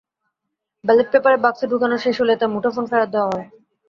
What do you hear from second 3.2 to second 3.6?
হয়।